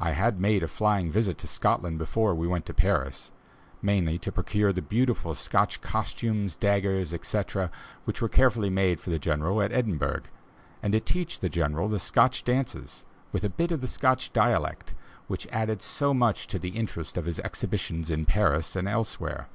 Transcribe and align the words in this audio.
I 0.00 0.12
had 0.12 0.40
made 0.40 0.62
a 0.62 0.68
flying 0.68 1.10
visit 1.10 1.36
to 1.36 1.46
Scotland 1.46 1.98
before 1.98 2.34
we 2.34 2.46
went 2.48 2.64
to 2.64 2.72
Paris 2.72 3.30
mainly 3.82 4.16
to 4.20 4.32
procure 4.32 4.72
the 4.72 4.80
beautiful 4.80 5.34
Scotch 5.34 5.82
costumes, 5.82 6.56
daggers, 6.56 7.12
etc., 7.12 7.70
which 8.06 8.22
were 8.22 8.28
carefully 8.30 8.70
made 8.70 9.00
for 9.00 9.10
the 9.10 9.18
General 9.18 9.60
at 9.60 9.72
Edinburgh, 9.72 10.22
and 10.82 10.94
to 10.94 11.00
teach 11.00 11.40
the 11.40 11.50
General 11.50 11.90
the 11.90 11.98
Scotch 11.98 12.42
dances, 12.42 13.04
with 13.32 13.44
a 13.44 13.50
bit 13.50 13.70
of 13.70 13.82
the 13.82 13.86
Scotch 13.86 14.32
dialect, 14.32 14.94
which 15.28 15.46
added 15.48 15.82
so 15.82 16.14
much 16.14 16.46
to 16.46 16.58
the 16.58 16.70
interest 16.70 17.18
of 17.18 17.26
his 17.26 17.38
exhibitions 17.40 18.08
in 18.08 18.24
Paris 18.24 18.76
and 18.76 18.88
elsewhere. 18.88 19.46